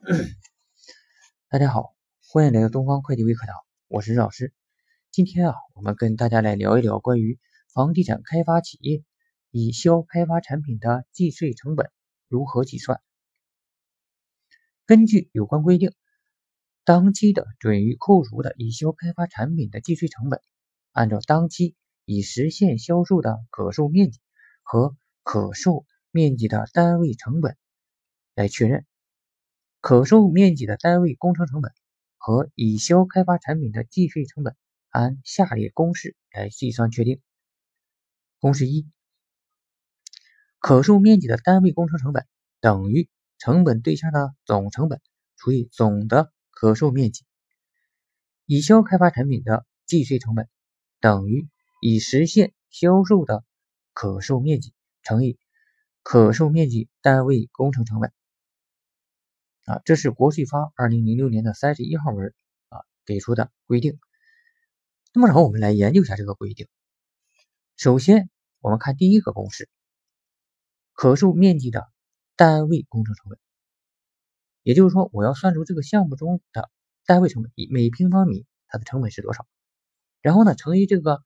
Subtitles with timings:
[1.50, 1.94] 大家好，
[2.26, 3.54] 欢迎来到东方会计微课堂，
[3.86, 4.54] 我是任老师。
[5.10, 7.38] 今天啊，我们跟大家来聊一聊关于
[7.74, 9.04] 房地产开发企业
[9.50, 11.90] 已销开发产品的计税成本
[12.28, 13.02] 如何计算。
[14.86, 15.92] 根据有关规定，
[16.82, 20.40] 当期的准予扣除的已销开发产品的计税成本，
[20.92, 21.76] 按照当期
[22.06, 24.18] 已实现销售的可售面积
[24.62, 27.58] 和可售面积的单位成本
[28.34, 28.86] 来确认。
[29.80, 31.72] 可售面积的单位工程成本
[32.18, 34.54] 和已销开发产品的计税成本，
[34.90, 37.22] 按下列公式来计算确定。
[38.40, 38.86] 公式一：
[40.58, 42.26] 可售面积的单位工程成本
[42.60, 43.08] 等于
[43.38, 45.00] 成本对象的总成本
[45.36, 47.24] 除以总的可售面积。
[48.44, 50.46] 已销开发产品的计税成本
[51.00, 51.48] 等于
[51.80, 53.44] 已实现销售的
[53.94, 55.38] 可售面积乘以
[56.02, 58.12] 可售面积单位工程成本。
[59.66, 62.34] 啊，这是国税发二零零六年的三十一号文
[62.68, 63.98] 啊给出的规定。
[65.12, 66.68] 那么，然后我们来研究一下这个规定。
[67.76, 69.68] 首先，我们看第一个公式：
[70.92, 71.88] 可售面积的
[72.36, 73.38] 单位工程成本。
[74.62, 76.70] 也就是说，我要算出这个项目中的
[77.06, 79.46] 单位成本，以每平方米它的成本是多少。
[80.20, 81.22] 然后呢，乘以这个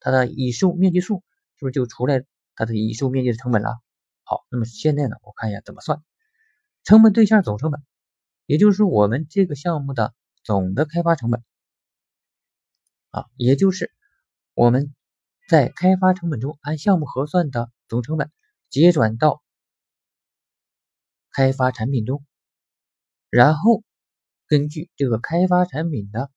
[0.00, 1.22] 它的已售面积数，
[1.56, 3.80] 是不是就出来它的已售面积的成本了？
[4.24, 6.02] 好，那么现在呢，我看一下怎么算。
[6.88, 7.82] 成本对象总成本，
[8.46, 11.44] 也就是我们这个项目的总的开发成本。
[13.10, 13.92] 啊，也就是
[14.54, 14.94] 我们
[15.50, 18.32] 在开发成本中按项目核算的总成本，
[18.70, 19.42] 结转到
[21.30, 22.24] 开发产品中，
[23.28, 23.84] 然后
[24.46, 26.30] 根据这个开发产品的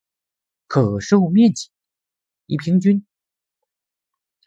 [0.68, 1.70] 可售面积
[2.46, 3.06] 一平均。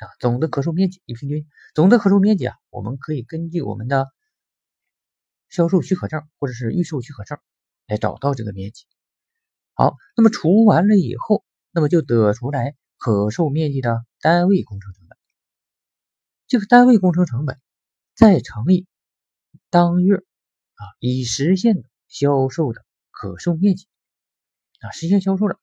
[0.00, 4.12] 啊，总的可售面积一平均，总的可售面积啊，我们可以根据我们的。
[5.54, 7.38] 销售许可证或者是预售许可证
[7.86, 8.86] 来找到这个面积。
[9.72, 15.16] 好，那么除完了以后，那么就得出来可售面积的单位工程成本。
[16.48, 17.60] 这个单位工程成本
[18.16, 18.88] 再乘以
[19.70, 23.86] 当月啊已实现的销售的可售面积
[24.80, 25.60] 啊，实现销售了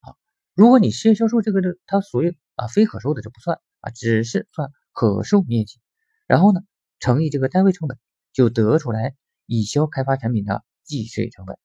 [0.00, 0.16] 啊。
[0.52, 5.80] 如果你实现销售这个的，它属于啊非可售的就不算啊，只是算可售面积。
[6.26, 6.60] 然后呢，
[7.00, 7.98] 乘以这个单位成本。
[8.32, 9.14] 就得出来
[9.46, 11.58] 已销开发产品的计税成本，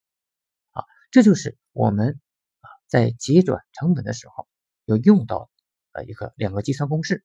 [0.71, 2.19] 啊，这就是我们
[2.59, 4.47] 啊在结转成本的时候
[4.85, 5.49] 要用到
[5.93, 7.23] 呃一个两个计算公式。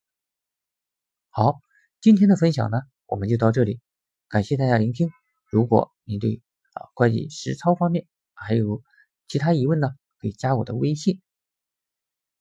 [1.31, 1.61] 好，
[2.01, 3.81] 今天的分享呢我们就到这里，
[4.29, 5.11] 感谢大家聆听。
[5.51, 6.43] 如果您对
[6.73, 8.83] 啊会计实操方面还有
[9.29, 9.89] 其他疑问呢，
[10.19, 11.21] 可以加我的微信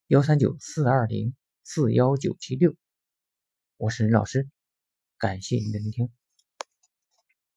[0.06, 1.34] 幺三九四二零
[1.64, 2.74] 四幺九七六，
[3.76, 4.48] 我是任老师，
[5.18, 6.10] 感谢您的聆听。